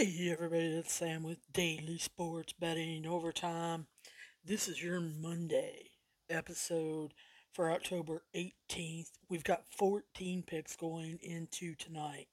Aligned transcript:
Hey 0.00 0.30
everybody, 0.30 0.78
it's 0.78 0.94
Sam 0.94 1.22
with 1.24 1.52
Daily 1.52 1.98
Sports 1.98 2.54
Betting 2.54 3.06
Overtime. 3.06 3.86
This 4.42 4.66
is 4.66 4.82
your 4.82 4.98
Monday 4.98 5.90
episode 6.30 7.12
for 7.52 7.70
October 7.70 8.22
18th. 8.34 9.10
We've 9.28 9.44
got 9.44 9.64
14 9.76 10.42
picks 10.46 10.74
going 10.74 11.18
into 11.22 11.74
tonight. 11.74 12.28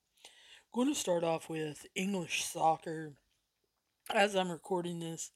Going 0.74 0.88
to 0.88 0.98
start 0.98 1.26
off 1.26 1.50
with 1.50 1.86
English 1.94 2.46
soccer. 2.46 3.12
As 4.16 4.34
I'm 4.34 4.50
recording 4.50 5.02
this, 5.02 5.32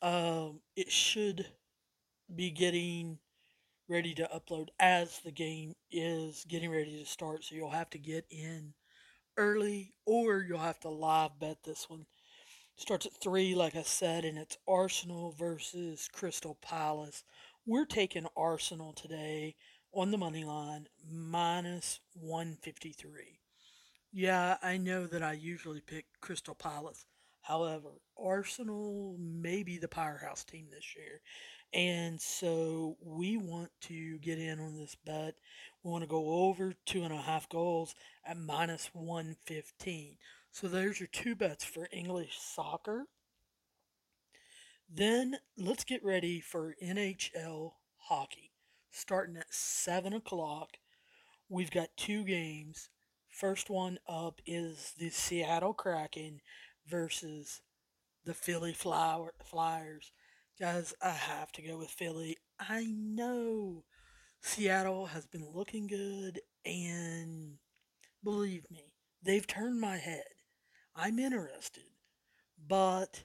um, 0.00 0.60
it 0.76 0.92
should 0.92 1.46
be 2.32 2.52
getting 2.52 3.18
ready 3.88 4.14
to 4.14 4.30
upload 4.32 4.68
as 4.78 5.18
the 5.24 5.32
game 5.32 5.74
is 5.90 6.46
getting 6.48 6.70
ready 6.70 6.96
to 6.96 7.10
start, 7.10 7.42
so 7.42 7.56
you'll 7.56 7.70
have 7.70 7.90
to 7.90 7.98
get 7.98 8.24
in 8.30 8.72
early, 9.36 9.94
or 10.04 10.42
you'll 10.42 10.58
have 10.58 10.80
to 10.80 10.88
live 10.88 11.38
bet 11.38 11.58
this 11.64 11.88
one. 11.88 12.06
Starts 12.76 13.06
at 13.06 13.14
three, 13.14 13.54
like 13.54 13.74
I 13.74 13.82
said, 13.82 14.24
and 14.24 14.38
it's 14.38 14.58
Arsenal 14.68 15.32
versus 15.32 16.08
Crystal 16.12 16.58
Palace. 16.60 17.24
We're 17.64 17.86
taking 17.86 18.26
Arsenal 18.36 18.92
today 18.92 19.56
on 19.92 20.10
the 20.10 20.18
money 20.18 20.44
line 20.44 20.88
minus 21.10 22.00
153. 22.14 23.40
Yeah, 24.12 24.56
I 24.62 24.76
know 24.76 25.06
that 25.06 25.22
I 25.22 25.32
usually 25.32 25.80
pick 25.80 26.06
Crystal 26.20 26.54
Palace. 26.54 27.06
However, 27.42 28.00
Arsenal 28.18 29.16
may 29.18 29.62
be 29.62 29.78
the 29.78 29.88
powerhouse 29.88 30.44
team 30.44 30.66
this 30.70 30.94
year. 30.96 31.20
And 31.72 32.20
so 32.20 32.96
we 33.00 33.36
want 33.36 33.70
to 33.82 34.18
get 34.18 34.38
in 34.38 34.60
on 34.60 34.76
this 34.76 34.96
bet. 35.04 35.34
We 35.86 35.92
want 35.92 36.02
to 36.02 36.08
go 36.08 36.48
over 36.48 36.74
two 36.84 37.04
and 37.04 37.14
a 37.14 37.18
half 37.18 37.48
goals 37.48 37.94
at 38.24 38.36
minus 38.36 38.90
115. 38.92 40.16
So 40.50 40.66
there's 40.66 40.98
your 40.98 41.06
two 41.06 41.36
bets 41.36 41.64
for 41.64 41.86
English 41.92 42.36
soccer. 42.40 43.04
Then 44.92 45.36
let's 45.56 45.84
get 45.84 46.04
ready 46.04 46.40
for 46.40 46.74
NHL 46.82 47.74
hockey. 47.98 48.50
Starting 48.90 49.36
at 49.36 49.54
7 49.54 50.12
o'clock, 50.12 50.78
we've 51.48 51.70
got 51.70 51.96
two 51.96 52.24
games. 52.24 52.88
First 53.28 53.70
one 53.70 54.00
up 54.08 54.40
is 54.44 54.92
the 54.98 55.10
Seattle 55.10 55.72
Kraken 55.72 56.40
versus 56.84 57.60
the 58.24 58.34
Philly 58.34 58.72
Flyers. 58.72 60.10
Guys, 60.58 60.94
I 61.00 61.10
have 61.10 61.52
to 61.52 61.62
go 61.62 61.78
with 61.78 61.90
Philly. 61.90 62.38
I 62.58 62.86
know 62.86 63.84
Seattle 64.40 65.06
has 65.06 65.26
been 65.26 65.46
looking 65.52 65.86
good, 65.86 66.40
and 66.64 67.58
believe 68.22 68.70
me, 68.70 68.92
they've 69.22 69.46
turned 69.46 69.80
my 69.80 69.96
head. 69.96 70.24
I'm 70.94 71.18
interested, 71.18 71.84
but 72.66 73.24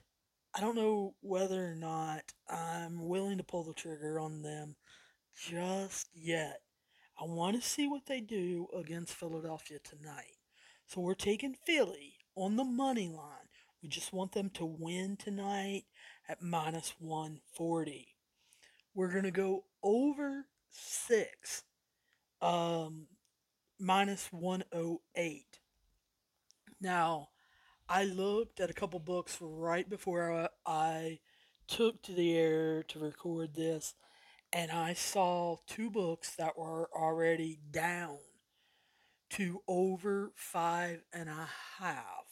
I 0.54 0.60
don't 0.60 0.76
know 0.76 1.14
whether 1.20 1.64
or 1.64 1.74
not 1.74 2.32
I'm 2.48 3.08
willing 3.08 3.38
to 3.38 3.44
pull 3.44 3.64
the 3.64 3.72
trigger 3.72 4.20
on 4.20 4.42
them 4.42 4.76
just 5.34 6.08
yet. 6.14 6.60
I 7.18 7.24
want 7.24 7.56
to 7.56 7.66
see 7.66 7.86
what 7.86 8.06
they 8.06 8.20
do 8.20 8.66
against 8.76 9.14
Philadelphia 9.14 9.78
tonight. 9.82 10.36
So 10.86 11.00
we're 11.00 11.14
taking 11.14 11.54
Philly 11.66 12.14
on 12.34 12.56
the 12.56 12.64
money 12.64 13.08
line. 13.08 13.48
We 13.82 13.88
just 13.88 14.12
want 14.12 14.32
them 14.32 14.50
to 14.50 14.66
win 14.66 15.16
tonight 15.16 15.84
at 16.28 16.42
minus 16.42 16.94
140. 16.98 18.08
We're 18.94 19.12
going 19.12 19.24
to 19.24 19.30
go 19.30 19.64
over 19.82 20.46
6, 20.72 21.64
um, 22.40 23.06
minus 23.78 24.28
108. 24.32 25.60
Now, 26.80 27.28
I 27.88 28.04
looked 28.04 28.58
at 28.58 28.70
a 28.70 28.74
couple 28.74 28.98
books 28.98 29.38
right 29.40 29.88
before 29.88 30.48
I 30.66 31.18
took 31.68 32.02
to 32.02 32.12
the 32.12 32.36
air 32.36 32.82
to 32.84 32.98
record 32.98 33.54
this, 33.54 33.94
and 34.52 34.70
I 34.70 34.94
saw 34.94 35.56
two 35.66 35.90
books 35.90 36.34
that 36.36 36.58
were 36.58 36.88
already 36.94 37.58
down 37.70 38.18
to 39.30 39.62
over 39.66 40.32
five 40.34 41.02
and 41.12 41.28
a 41.28 41.48
half, 41.78 42.26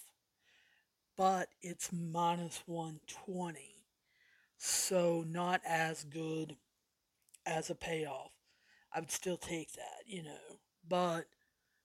but 1.16 1.48
it's 1.62 1.90
minus 1.92 2.62
120. 2.66 3.86
So 4.58 5.24
not 5.26 5.62
as 5.66 6.04
good 6.04 6.56
as 7.46 7.70
a 7.70 7.74
payoff. 7.74 8.32
I 8.92 9.00
would 9.00 9.10
still 9.10 9.36
take 9.36 9.72
that, 9.72 10.04
you 10.06 10.22
know. 10.22 10.58
But 10.86 11.26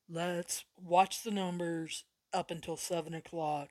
let's 0.09 0.65
watch 0.77 1.23
the 1.23 1.31
numbers 1.31 2.05
up 2.33 2.51
until 2.51 2.77
7 2.77 3.13
o'clock 3.13 3.69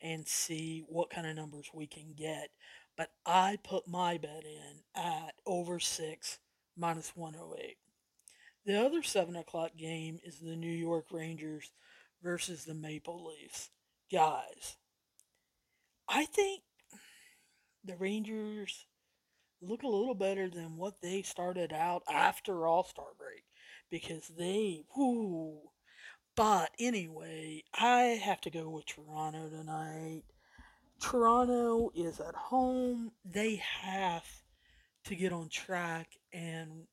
and 0.00 0.26
see 0.26 0.84
what 0.88 1.10
kind 1.10 1.26
of 1.26 1.36
numbers 1.36 1.70
we 1.72 1.86
can 1.86 2.14
get. 2.16 2.50
But 2.96 3.10
I 3.24 3.58
put 3.62 3.88
my 3.88 4.18
bet 4.18 4.44
in 4.44 4.82
at 5.00 5.34
over 5.46 5.78
6 5.78 6.38
minus 6.76 7.16
108. 7.16 7.76
The 8.64 8.84
other 8.84 9.02
7 9.02 9.34
o'clock 9.36 9.76
game 9.76 10.18
is 10.24 10.38
the 10.38 10.56
New 10.56 10.72
York 10.72 11.06
Rangers 11.10 11.72
versus 12.22 12.64
the 12.64 12.74
Maple 12.74 13.26
Leafs. 13.26 13.70
Guys, 14.10 14.76
I 16.08 16.26
think 16.26 16.62
the 17.84 17.96
Rangers 17.96 18.86
look 19.62 19.84
a 19.84 19.88
little 19.88 20.14
better 20.14 20.48
than 20.50 20.76
what 20.76 21.00
they 21.00 21.22
started 21.22 21.72
out 21.72 22.02
after 22.12 22.66
All 22.66 22.84
Star 22.84 23.06
break 23.18 23.44
because 23.90 24.28
they, 24.36 24.82
whoo. 24.96 25.58
But 26.34 26.70
anyway, 26.78 27.62
I 27.74 28.18
have 28.22 28.40
to 28.42 28.50
go 28.50 28.68
with 28.68 28.86
Toronto 28.86 29.48
tonight. 29.48 30.22
Toronto 31.00 31.90
is 31.94 32.20
at 32.20 32.34
home. 32.34 33.12
They 33.24 33.56
have 33.56 34.26
to 35.04 35.14
get 35.14 35.32
on 35.32 35.48
track 35.48 36.08
and 36.32 36.86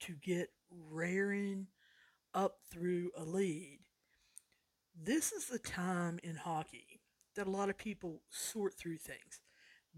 to 0.00 0.14
get 0.22 0.50
raring 0.90 1.68
up 2.34 2.58
through 2.70 3.10
a 3.16 3.24
lead. 3.24 3.78
This 5.00 5.32
is 5.32 5.46
the 5.46 5.58
time 5.58 6.18
in 6.22 6.36
hockey 6.36 7.00
that 7.34 7.46
a 7.46 7.50
lot 7.50 7.70
of 7.70 7.78
people 7.78 8.20
sort 8.30 8.74
through 8.74 8.98
things 8.98 9.40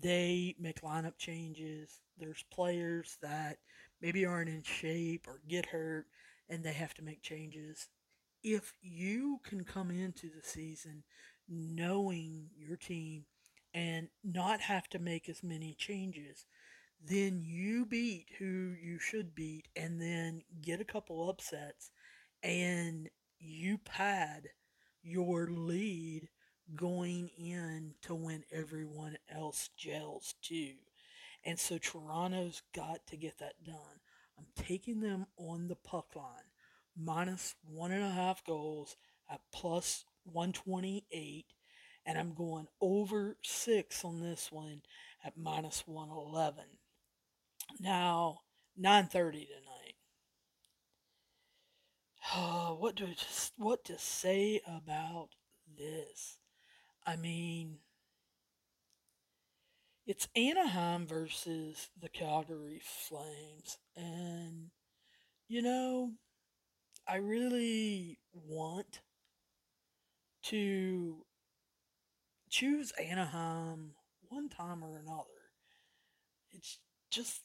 they 0.00 0.54
make 0.58 0.82
lineup 0.82 1.18
changes. 1.18 2.00
There's 2.18 2.44
players 2.50 3.16
that 3.22 3.58
maybe 4.00 4.26
aren't 4.26 4.50
in 4.50 4.62
shape 4.62 5.26
or 5.28 5.40
get 5.48 5.66
hurt 5.66 6.06
and 6.48 6.62
they 6.62 6.72
have 6.72 6.94
to 6.94 7.02
make 7.04 7.22
changes. 7.22 7.88
If 8.42 8.74
you 8.82 9.40
can 9.44 9.64
come 9.64 9.90
into 9.90 10.28
the 10.28 10.42
season 10.42 11.02
knowing 11.48 12.50
your 12.56 12.76
team 12.76 13.24
and 13.72 14.08
not 14.22 14.60
have 14.60 14.88
to 14.90 14.98
make 14.98 15.28
as 15.28 15.42
many 15.42 15.74
changes, 15.74 16.46
then 17.06 17.42
you 17.42 17.86
beat 17.86 18.28
who 18.38 18.74
you 18.82 18.98
should 18.98 19.34
beat 19.34 19.68
and 19.76 20.00
then 20.00 20.42
get 20.62 20.80
a 20.80 20.84
couple 20.84 21.28
upsets 21.28 21.90
and 22.42 23.08
you 23.38 23.78
pad 23.78 24.48
your 25.02 25.48
lead 25.50 26.28
going 26.74 27.30
in 27.38 27.94
to 28.02 28.14
when 28.14 28.44
everyone 28.50 29.16
else 29.28 29.70
gels 29.76 30.34
too. 30.42 30.74
And 31.44 31.58
so 31.58 31.78
Toronto's 31.78 32.62
got 32.74 33.06
to 33.08 33.16
get 33.16 33.38
that 33.38 33.64
done. 33.64 34.00
I'm 34.38 34.46
taking 34.56 35.00
them 35.00 35.26
on 35.36 35.68
the 35.68 35.76
puck 35.76 36.16
line, 36.16 36.50
minus 36.96 37.54
one 37.66 37.92
and 37.92 38.02
a 38.02 38.10
half 38.10 38.44
goals 38.44 38.96
at 39.30 39.40
plus 39.52 40.04
128. 40.24 41.46
And 42.06 42.18
I'm 42.18 42.34
going 42.34 42.66
over 42.80 43.36
six 43.42 44.04
on 44.04 44.20
this 44.20 44.50
one 44.50 44.82
at 45.24 45.36
minus 45.36 45.84
111. 45.86 46.64
Now, 47.80 48.40
9:30 48.80 49.46
tonight. 49.46 49.94
What 52.78 52.96
do 52.96 53.06
just 53.06 53.52
what 53.56 53.84
to 53.84 53.98
say 53.98 54.60
about 54.66 55.30
this? 55.78 56.38
I 57.06 57.16
mean, 57.16 57.78
it's 60.06 60.28
Anaheim 60.34 61.06
versus 61.06 61.90
the 62.00 62.08
Calgary 62.08 62.80
Flames. 62.82 63.78
And, 63.96 64.70
you 65.48 65.62
know, 65.62 66.12
I 67.06 67.16
really 67.16 68.18
want 68.32 69.00
to 70.44 71.24
choose 72.48 72.92
Anaheim 72.92 73.92
one 74.28 74.48
time 74.48 74.82
or 74.82 74.98
another. 74.98 75.24
It's 76.50 76.78
just 77.10 77.42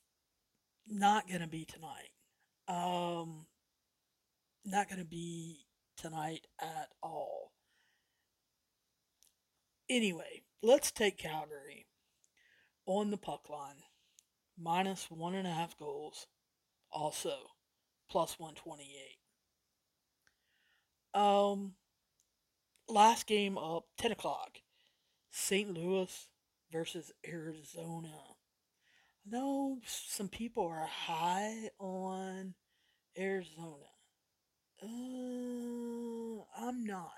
not 0.88 1.28
going 1.28 1.42
to 1.42 1.48
be 1.48 1.66
tonight. 1.66 2.12
Um, 2.68 3.46
not 4.66 4.88
going 4.88 5.00
to 5.00 5.06
be 5.06 5.66
tonight 5.98 6.48
at 6.62 6.90
all. 7.02 7.52
Anyway, 9.90 10.44
let's 10.62 10.92
take 10.92 11.18
Calgary 11.18 11.88
on 12.86 13.10
the 13.10 13.18
puck 13.18 13.50
line, 13.50 13.78
minus 14.58 15.10
one 15.10 15.34
and 15.34 15.48
a 15.48 15.52
half 15.52 15.78
goals, 15.78 16.28
also 16.92 17.34
plus 18.10 18.40
128. 18.40 21.20
Um, 21.20 21.74
last 22.88 23.26
game 23.26 23.58
up, 23.58 23.86
10 23.98 24.12
o'clock. 24.12 24.60
St. 25.32 25.74
Louis 25.74 26.28
versus 26.72 27.12
Arizona. 27.28 28.14
I 29.26 29.30
know 29.30 29.80
some 29.86 30.28
people 30.28 30.68
are 30.68 30.88
high 30.88 31.70
on 31.80 32.54
Arizona. 33.18 33.90
Uh, 34.82 36.44
I'm 36.58 36.84
not. 36.84 37.12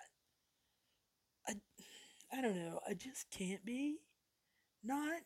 I, 2.33 2.41
don't 2.41 2.55
know. 2.55 2.79
I 2.87 2.93
just 2.93 3.29
can't 3.31 3.65
be. 3.65 3.97
Not 4.83 5.21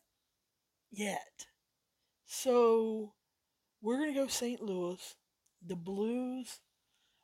yet. 0.91 1.45
So 2.25 3.13
we're 3.81 3.97
going 3.97 4.13
to 4.13 4.19
go 4.19 4.27
St. 4.27 4.61
Louis. 4.61 5.15
The 5.65 5.75
Blues 5.75 6.59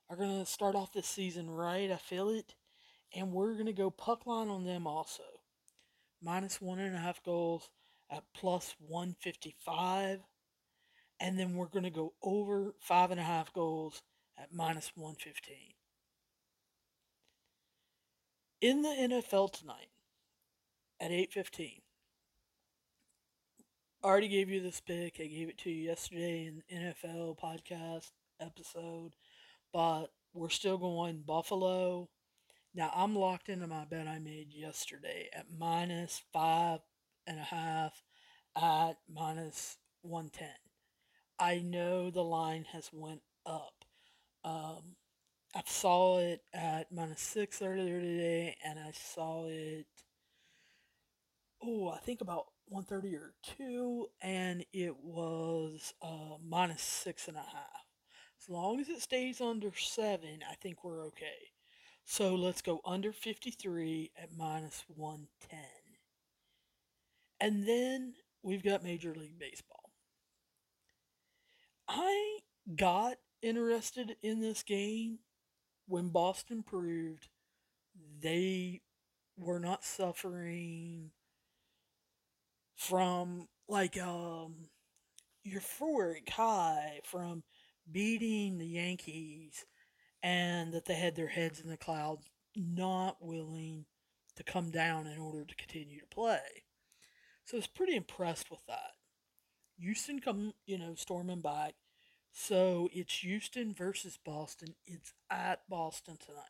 are 0.10 0.16
going 0.16 0.40
to 0.40 0.46
start 0.46 0.76
off 0.76 0.94
this 0.94 1.08
season 1.08 1.50
right. 1.50 1.92
I 1.92 1.98
feel 1.98 2.30
it. 2.30 2.56
And 3.16 3.32
we're 3.32 3.54
going 3.54 3.66
to 3.66 3.74
go 3.74 3.90
puck 3.90 4.26
line 4.26 4.50
on 4.50 4.66
them 4.66 4.88
also. 4.88 5.24
Minus 6.22 6.62
one 6.62 6.80
and 6.80 6.96
a 6.96 7.00
half 7.00 7.24
goals 7.24 7.70
at 8.10 8.24
plus 8.34 8.76
155. 8.80 10.20
And 11.20 11.40
then 11.40 11.56
we're 11.56 11.68
going 11.68 11.84
to 11.84 11.90
go 11.90 12.14
over 12.22 12.74
five 12.80 13.12
and 13.12 13.20
a 13.20 13.24
half 13.24 13.54
goals 13.54 14.02
at 14.38 14.54
minus 14.54 14.92
115. 14.96 15.56
In 18.62 18.84
the 18.84 18.90
NFL 18.90 19.52
tonight 19.52 19.90
at 21.00 21.10
8:15. 21.10 21.82
I 24.04 24.08
already 24.08 24.28
gave 24.28 24.50
you 24.50 24.62
this 24.62 24.80
pick. 24.80 25.20
I 25.20 25.26
gave 25.26 25.50
it 25.50 25.58
to 25.60 25.72
you 25.72 25.82
yesterday 25.82 26.46
in 26.46 26.64
NFL 26.72 27.40
podcast 27.40 28.12
episode, 28.40 29.16
but 29.74 30.14
we're 30.32 30.50
still 30.50 30.78
going 30.78 31.24
Buffalo. 31.24 32.10
Now 32.76 32.92
I'm 32.94 33.16
locked 33.16 33.50
into 33.50 33.66
my 33.66 33.84
bet 33.86 34.08
I 34.08 34.20
made 34.20 34.54
yesterday 34.54 35.28
at 35.34 35.48
minus 35.50 36.22
five 36.32 36.82
and 37.26 37.40
a 37.40 37.44
half 37.44 38.04
at 38.56 39.00
minus 39.12 39.80
110. 40.04 40.50
I 41.40 41.58
know 41.58 42.12
the 42.12 42.24
line 42.24 42.66
has 42.66 42.92
went 42.94 43.24
up. 43.44 43.86
Um, 44.44 44.98
I 45.54 45.62
saw 45.66 46.20
it 46.20 46.42
at 46.54 46.94
minus 46.94 47.20
six 47.22 47.62
earlier 47.62 48.00
today, 48.00 48.56
and 48.66 48.80
I 48.80 48.92
saw 48.92 49.48
it. 49.48 49.86
Oh, 51.62 51.90
I 51.90 51.98
think 51.98 52.22
about 52.22 52.46
130 52.70 53.16
or 53.18 53.34
two, 53.58 54.08
and 54.22 54.66
it 54.72 54.96
was 55.04 55.94
uh, 56.02 56.38
minus 56.42 56.82
six 56.82 57.28
and 57.28 57.36
a 57.36 57.42
half. 57.42 57.86
As 58.42 58.50
long 58.50 58.80
as 58.80 58.88
it 58.88 59.02
stays 59.02 59.42
under 59.42 59.72
seven, 59.76 60.40
I 60.50 60.56
think 60.56 60.84
we're 60.84 61.06
okay. 61.08 61.52
So 62.06 62.34
let's 62.34 62.62
go 62.62 62.80
under 62.86 63.12
53 63.12 64.12
at 64.18 64.30
minus 64.36 64.86
110. 64.88 65.60
And 67.42 67.68
then 67.68 68.14
we've 68.42 68.64
got 68.64 68.84
Major 68.84 69.14
League 69.14 69.38
Baseball. 69.38 69.92
I 71.90 72.40
got 72.76 73.18
interested 73.42 74.16
in 74.24 74.40
this 74.40 74.64
game 74.64 75.20
when 75.88 76.10
Boston 76.10 76.64
proved 76.64 77.28
they 78.22 78.82
were 79.38 79.60
not 79.60 79.84
suffering 79.84 81.12
from 82.76 83.48
like 83.68 84.00
um 84.02 84.56
euphoric 85.48 86.30
high 86.30 87.00
from 87.04 87.44
beating 87.92 88.58
the 88.58 88.68
Yankees 88.68 89.66
and 90.24 90.74
that 90.74 90.86
they 90.86 90.94
had 90.94 91.16
their 91.16 91.28
heads 91.28 91.60
in 91.60 91.70
the 91.70 91.78
clouds, 91.78 92.30
not 92.56 93.18
willing 93.22 93.86
to 94.36 94.44
come 94.44 94.70
down 94.70 95.08
in 95.08 95.18
order 95.18 95.44
to 95.44 95.56
continue 95.56 96.00
to 96.00 96.06
play. 96.08 96.64
So 97.46 97.58
I 97.58 97.60
was 97.60 97.68
pretty 97.68 97.96
impressed 97.96 98.52
with 98.52 98.66
that. 98.68 98.92
Houston 99.80 100.20
come, 100.20 100.54
you 100.66 100.78
know, 100.78 100.94
storming 100.96 101.42
back. 101.42 101.74
So 102.32 102.90
it's 102.94 103.20
Houston 103.20 103.74
versus 103.74 104.18
Boston. 104.24 104.76
It's 104.86 105.14
at 105.30 105.68
Boston 105.70 106.18
tonight. 106.26 106.44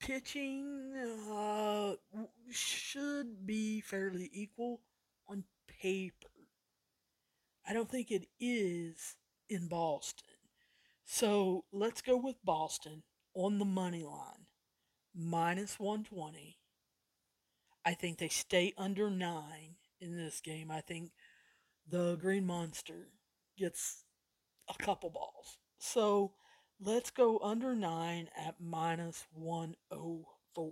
Pitching 0.00 0.92
uh, 1.32 1.94
should 2.50 3.44
be 3.44 3.80
fairly 3.80 4.30
equal 4.32 4.80
on 5.28 5.44
paper. 5.80 6.28
I 7.66 7.72
don't 7.72 7.90
think 7.90 8.10
it 8.10 8.28
is 8.38 9.16
in 9.48 9.68
Boston. 9.68 10.28
So 11.04 11.64
let's 11.72 12.00
go 12.00 12.16
with 12.16 12.36
Boston 12.44 13.02
on 13.34 13.58
the 13.58 13.64
money 13.64 14.04
line, 14.04 14.46
minus 15.14 15.78
120. 15.80 16.58
I 17.84 17.94
think 17.94 18.18
they 18.18 18.28
stay 18.28 18.74
under 18.78 19.10
nine 19.10 19.76
in 20.00 20.16
this 20.16 20.40
game. 20.40 20.70
I 20.70 20.80
think 20.80 21.10
the 21.88 22.16
Green 22.16 22.46
Monster 22.46 23.08
gets 23.56 24.04
a 24.68 24.82
couple 24.82 25.10
balls. 25.10 25.58
So 25.78 26.32
let's 26.80 27.10
go 27.10 27.38
under 27.42 27.74
nine 27.74 28.28
at 28.36 28.56
minus 28.60 29.26
104. 29.32 30.70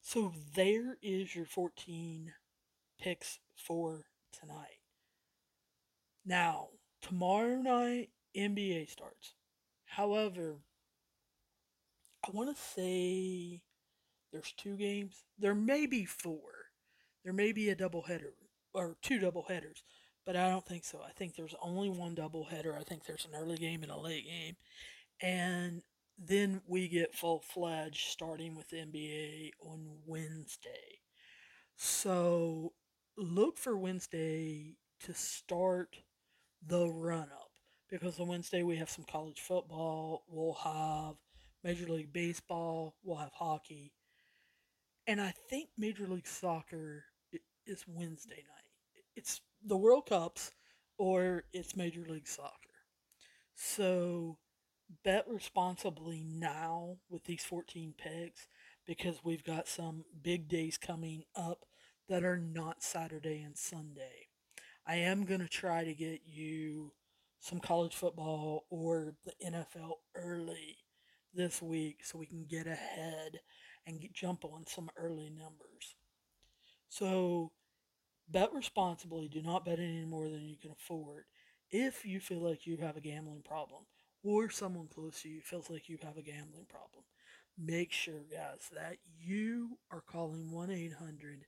So 0.00 0.32
there 0.54 0.96
is 1.02 1.34
your 1.34 1.44
14 1.44 2.32
picks 3.00 3.38
for 3.54 4.04
tonight. 4.32 4.80
Now, 6.24 6.68
tomorrow 7.02 7.56
night, 7.56 8.10
NBA 8.36 8.90
starts. 8.90 9.34
However, 9.84 10.56
I 12.26 12.30
want 12.32 12.54
to 12.54 12.62
say 12.62 13.62
there's 14.32 14.52
two 14.56 14.76
games. 14.76 15.24
There 15.38 15.54
may 15.54 15.86
be 15.86 16.04
four. 16.04 16.40
There 17.24 17.32
may 17.32 17.52
be 17.52 17.70
a 17.70 17.74
double 17.74 18.02
header 18.02 18.34
or 18.74 18.96
two 19.02 19.18
double 19.18 19.44
headers, 19.48 19.82
but 20.28 20.36
I 20.36 20.50
don't 20.50 20.66
think 20.66 20.84
so. 20.84 21.00
I 21.02 21.12
think 21.12 21.34
there's 21.34 21.54
only 21.62 21.88
one 21.88 22.14
double 22.14 22.44
header. 22.44 22.76
I 22.78 22.82
think 22.82 23.06
there's 23.06 23.24
an 23.24 23.34
early 23.34 23.56
game 23.56 23.82
and 23.82 23.90
a 23.90 23.98
late 23.98 24.26
game. 24.26 24.56
And 25.22 25.80
then 26.18 26.60
we 26.66 26.86
get 26.86 27.14
full 27.14 27.40
fledged 27.40 28.10
starting 28.10 28.54
with 28.54 28.68
NBA 28.68 29.52
on 29.62 29.86
Wednesday. 30.04 31.00
So 31.76 32.74
look 33.16 33.56
for 33.56 33.78
Wednesday 33.78 34.76
to 35.06 35.14
start 35.14 35.96
the 36.62 36.86
run 36.90 37.30
up 37.32 37.52
because 37.90 38.20
on 38.20 38.28
Wednesday 38.28 38.62
we 38.62 38.76
have 38.76 38.90
some 38.90 39.06
college 39.10 39.40
football, 39.40 40.24
we'll 40.28 40.58
have 40.62 41.14
Major 41.64 41.90
League 41.90 42.12
Baseball, 42.12 42.96
we'll 43.02 43.16
have 43.16 43.32
hockey, 43.32 43.94
and 45.06 45.22
I 45.22 45.32
think 45.48 45.70
Major 45.78 46.06
League 46.06 46.26
Soccer 46.26 47.04
is 47.64 47.84
Wednesday 47.88 48.44
night. 48.46 49.04
It's 49.16 49.40
the 49.64 49.76
World 49.76 50.06
Cups 50.06 50.52
or 50.98 51.44
it's 51.52 51.76
Major 51.76 52.04
League 52.08 52.28
Soccer. 52.28 52.52
So 53.54 54.38
bet 55.04 55.24
responsibly 55.28 56.24
now 56.24 56.96
with 57.08 57.24
these 57.24 57.44
14 57.44 57.94
picks 57.96 58.46
because 58.86 59.20
we've 59.22 59.44
got 59.44 59.68
some 59.68 60.04
big 60.22 60.48
days 60.48 60.78
coming 60.78 61.24
up 61.36 61.64
that 62.08 62.24
are 62.24 62.38
not 62.38 62.82
Saturday 62.82 63.42
and 63.42 63.56
Sunday. 63.56 64.28
I 64.86 64.96
am 64.96 65.24
going 65.24 65.40
to 65.40 65.48
try 65.48 65.84
to 65.84 65.94
get 65.94 66.22
you 66.24 66.92
some 67.40 67.60
college 67.60 67.94
football 67.94 68.64
or 68.70 69.14
the 69.24 69.32
NFL 69.44 69.92
early 70.14 70.78
this 71.34 71.60
week 71.60 72.04
so 72.04 72.18
we 72.18 72.26
can 72.26 72.46
get 72.48 72.66
ahead 72.66 73.40
and 73.86 74.00
get, 74.00 74.14
jump 74.14 74.44
on 74.44 74.66
some 74.66 74.88
early 74.96 75.30
numbers. 75.30 75.94
So 76.88 77.52
bet 78.30 78.52
responsibly. 78.52 79.28
Do 79.28 79.42
not 79.42 79.64
bet 79.64 79.78
any 79.78 80.04
more 80.04 80.28
than 80.28 80.48
you 80.48 80.56
can 80.56 80.72
afford. 80.72 81.24
If 81.70 82.04
you 82.04 82.20
feel 82.20 82.40
like 82.40 82.66
you 82.66 82.78
have 82.78 82.96
a 82.96 83.00
gambling 83.00 83.42
problem 83.42 83.82
or 84.22 84.50
someone 84.50 84.88
close 84.88 85.22
to 85.22 85.28
you 85.28 85.40
feels 85.42 85.70
like 85.70 85.88
you 85.88 85.98
have 86.02 86.16
a 86.16 86.22
gambling 86.22 86.66
problem, 86.68 87.04
make 87.58 87.92
sure, 87.92 88.24
guys, 88.30 88.70
that 88.74 88.96
you 89.18 89.78
are 89.90 90.00
calling 90.00 90.50
1 90.50 90.70
800 90.70 91.46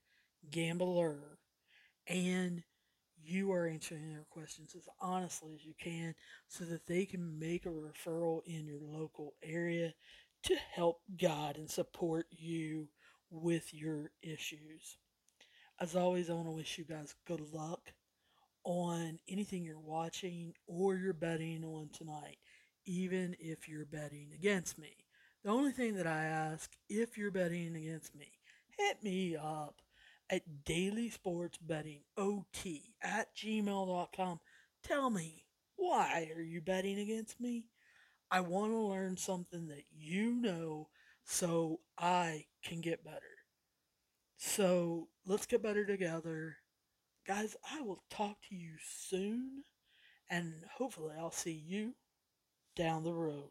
Gambler 0.50 1.38
and 2.06 2.62
you 3.22 3.52
are 3.52 3.66
answering 3.66 4.08
their 4.08 4.24
questions 4.30 4.74
as 4.74 4.88
honestly 5.00 5.54
as 5.54 5.64
you 5.64 5.74
can 5.78 6.14
so 6.48 6.64
that 6.64 6.86
they 6.86 7.04
can 7.04 7.38
make 7.38 7.66
a 7.66 7.68
referral 7.68 8.40
in 8.46 8.66
your 8.66 8.80
local 8.80 9.34
area 9.42 9.92
to 10.42 10.56
help 10.72 11.00
guide 11.20 11.56
and 11.56 11.70
support 11.70 12.26
you 12.30 12.88
with 13.30 13.74
your 13.74 14.10
issues. 14.22 14.96
As 15.80 15.96
always, 15.96 16.28
I 16.28 16.34
want 16.34 16.46
to 16.46 16.52
wish 16.52 16.76
you 16.76 16.84
guys 16.84 17.14
good 17.26 17.40
luck 17.54 17.92
on 18.64 19.18
anything 19.28 19.64
you're 19.64 19.78
watching 19.78 20.52
or 20.66 20.94
you're 20.94 21.14
betting 21.14 21.64
on 21.64 21.88
tonight, 21.90 22.36
even 22.84 23.34
if 23.40 23.66
you're 23.66 23.86
betting 23.86 24.30
against 24.34 24.78
me. 24.78 24.94
The 25.42 25.50
only 25.50 25.72
thing 25.72 25.94
that 25.94 26.06
I 26.06 26.24
ask 26.24 26.70
if 26.90 27.16
you're 27.16 27.30
betting 27.30 27.74
against 27.76 28.14
me, 28.14 28.30
hit 28.76 29.02
me 29.02 29.36
up 29.36 29.80
at 30.28 30.64
Daily 30.64 31.08
Sports 31.08 31.56
Betting 31.56 32.02
OT 32.18 32.94
at 33.02 33.34
gmail.com. 33.34 34.40
Tell 34.84 35.08
me, 35.08 35.46
why 35.76 36.30
are 36.36 36.42
you 36.42 36.60
betting 36.60 36.98
against 36.98 37.40
me? 37.40 37.64
I 38.30 38.40
want 38.40 38.72
to 38.72 38.78
learn 38.78 39.16
something 39.16 39.68
that 39.68 39.84
you 39.90 40.34
know 40.34 40.88
so 41.24 41.80
I 41.98 42.44
can 42.62 42.82
get 42.82 43.02
better. 43.02 43.39
So 44.40 45.08
let's 45.24 45.46
get 45.46 45.62
better 45.62 45.86
together. 45.86 46.56
Guys, 47.26 47.56
I 47.70 47.80
will 47.82 48.02
talk 48.10 48.38
to 48.48 48.56
you 48.56 48.72
soon, 48.82 49.64
and 50.30 50.64
hopefully, 50.78 51.14
I'll 51.18 51.30
see 51.30 51.52
you 51.52 51.94
down 52.76 53.04
the 53.04 53.12
road. 53.14 53.50